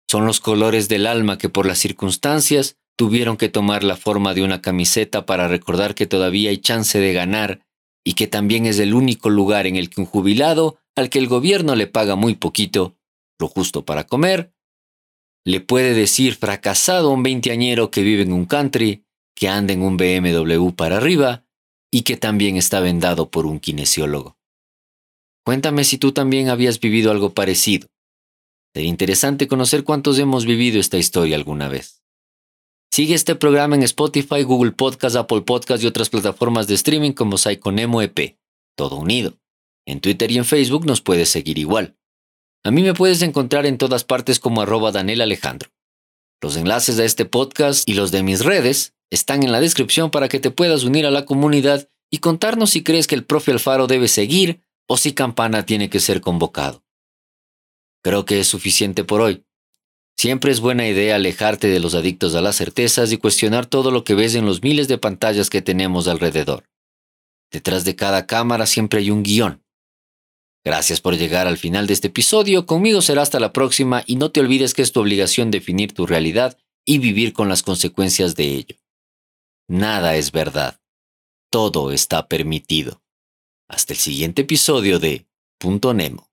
son 0.08 0.28
los 0.28 0.40
colores 0.40 0.88
del 0.88 1.08
alma 1.08 1.40
que 1.40 1.50
por 1.50 1.66
las 1.66 1.80
circunstancias 1.80 2.78
tuvieron 2.96 3.38
que 3.38 3.50
tomar 3.50 3.84
la 3.84 3.98
forma 3.98 4.36
de 4.36 4.44
una 4.44 4.62
camiseta 4.62 5.26
para 5.26 5.48
recordar 5.48 5.96
que 5.96 6.06
todavía 6.06 6.52
hay 6.52 6.60
chance 6.60 7.00
de 7.00 7.12
ganar 7.12 7.66
y 8.06 8.14
que 8.14 8.28
también 8.28 8.68
es 8.68 8.78
el 8.78 8.94
único 8.94 9.32
lugar 9.32 9.66
en 9.66 9.76
el 9.76 9.90
que 9.90 10.00
un 10.00 10.06
jubilado, 10.06 10.78
al 10.96 11.10
que 11.10 11.18
el 11.18 11.28
gobierno 11.28 11.76
le 11.76 11.88
paga 11.88 12.16
muy 12.16 12.36
poquito, 12.36 12.96
lo 13.40 13.48
justo 13.48 13.84
para 13.84 14.06
comer, 14.06 14.54
le 15.44 15.60
puede 15.60 15.96
decir 15.96 16.36
fracasado 16.36 17.10
a 17.10 17.14
un 17.14 17.24
veinteañero 17.24 17.90
que 17.90 18.04
vive 18.04 18.22
en 18.22 18.32
un 18.32 18.46
country, 18.46 19.06
que 19.36 19.50
anda 19.50 19.74
en 19.74 19.82
un 19.82 19.98
BMW 19.98 20.70
para 20.76 20.98
arriba 20.98 21.43
y 21.94 22.02
que 22.02 22.18
también 22.18 22.58
está 22.58 22.80
vendado 22.80 23.30
por 23.30 23.46
un 23.46 23.60
kinesiólogo. 23.60 24.36
Cuéntame 25.46 25.84
si 25.84 26.00
tú 26.00 26.12
también 26.12 26.50
habías 26.50 26.80
vivido 26.80 27.12
algo 27.12 27.36
parecido. 27.36 27.88
Sería 28.74 28.90
interesante 28.90 29.48
conocer 29.48 29.84
cuántos 29.84 30.18
hemos 30.18 30.48
vivido 30.48 30.80
esta 30.80 30.98
historia 30.98 31.36
alguna 31.36 31.68
vez. 31.70 32.02
Sigue 32.92 33.14
este 33.14 33.36
programa 33.36 33.76
en 33.76 33.84
Spotify, 33.84 34.42
Google 34.42 34.72
Podcast, 34.72 35.16
Apple 35.16 35.42
Podcast 35.42 35.84
y 35.84 35.86
otras 35.86 36.10
plataformas 36.10 36.66
de 36.66 36.74
streaming 36.74 37.12
como 37.12 37.38
Psychonemo 37.38 38.02
EP, 38.02 38.40
todo 38.76 38.96
unido. 38.96 39.38
En 39.86 40.00
Twitter 40.00 40.32
y 40.32 40.40
en 40.40 40.46
Facebook 40.46 40.88
nos 40.88 41.02
puedes 41.02 41.30
seguir 41.30 41.60
igual. 41.60 41.96
A 42.64 42.72
mí 42.72 42.82
me 42.82 42.96
puedes 42.96 43.22
encontrar 43.22 43.68
en 43.68 43.78
todas 43.78 44.04
partes 44.04 44.40
como 44.40 44.64
arroba 44.64 44.92
Daniel 44.92 45.22
Alejandro. 45.22 45.70
Los 46.42 46.58
enlaces 46.58 46.98
a 46.98 47.06
este 47.06 47.26
podcast 47.26 47.88
y 47.88 47.94
los 47.94 48.10
de 48.10 48.24
mis 48.24 48.44
redes 48.44 48.96
están 49.16 49.44
en 49.44 49.52
la 49.52 49.60
descripción 49.60 50.10
para 50.10 50.28
que 50.28 50.40
te 50.40 50.50
puedas 50.50 50.84
unir 50.84 51.06
a 51.06 51.12
la 51.12 51.26
comunidad 51.26 51.88
y 52.10 52.18
contarnos 52.18 52.72
si 52.72 52.84
crees 52.84 53.08
que 53.08 53.16
el 53.16 53.24
profe 53.24 53.52
Alfaro 53.52 53.88
debe 53.88 54.08
seguir 54.08 54.62
o 54.88 54.98
si 54.98 55.14
Campana 55.14 55.66
tiene 55.66 55.90
que 55.90 56.00
ser 56.00 56.20
convocado. 56.20 56.84
Creo 58.04 58.26
que 58.26 58.40
es 58.40 58.48
suficiente 58.48 59.04
por 59.04 59.22
hoy. 59.22 59.46
Siempre 60.18 60.52
es 60.52 60.60
buena 60.60 60.88
idea 60.88 61.16
alejarte 61.16 61.68
de 61.68 61.80
los 61.80 61.96
adictos 61.96 62.36
a 62.36 62.42
las 62.42 62.56
certezas 62.56 63.12
y 63.12 63.18
cuestionar 63.18 63.66
todo 63.66 63.92
lo 63.92 64.04
que 64.04 64.16
ves 64.16 64.36
en 64.36 64.46
los 64.46 64.62
miles 64.62 64.88
de 64.88 64.98
pantallas 64.98 65.50
que 65.50 65.62
tenemos 65.62 66.08
alrededor. 66.08 66.70
Detrás 67.52 67.86
de 67.86 67.96
cada 67.96 68.26
cámara 68.26 68.66
siempre 68.66 69.00
hay 69.00 69.12
un 69.12 69.24
guion. 69.24 69.64
Gracias 70.66 71.02
por 71.02 71.18
llegar 71.18 71.46
al 71.46 71.58
final 71.58 71.88
de 71.88 71.94
este 71.94 72.08
episodio. 72.08 72.66
Conmigo 72.66 73.02
será 73.02 73.22
hasta 73.22 73.40
la 73.40 73.54
próxima 73.54 74.04
y 74.08 74.16
no 74.16 74.32
te 74.32 74.40
olvides 74.40 74.74
que 74.74 74.82
es 74.82 74.92
tu 74.92 75.02
obligación 75.02 75.52
definir 75.52 75.94
tu 75.94 76.06
realidad 76.06 76.58
y 76.86 76.98
vivir 76.98 77.34
con 77.34 77.50
las 77.50 77.64
consecuencias 77.64 78.36
de 78.36 78.46
ello. 78.56 78.83
Nada 79.70 80.16
es 80.16 80.32
verdad. 80.32 80.80
Todo 81.50 81.92
está 81.92 82.28
permitido. 82.28 83.02
Hasta 83.70 83.94
el 83.94 84.00
siguiente 84.00 84.42
episodio 84.42 85.00
de 85.00 85.26
Punto 85.58 85.94
Nemo. 85.94 86.33